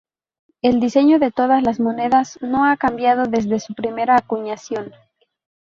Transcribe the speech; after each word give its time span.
El 0.63 0.79
diseño 0.79 1.19
de 1.19 1.29
todas 1.31 1.61
las 1.61 1.79
monedas 1.79 2.39
no 2.41 2.65
ha 2.65 2.75
cambiado 2.75 3.25
desde 3.27 3.59
su 3.59 3.75
primera 3.75 4.15
acuñación. 4.15 4.91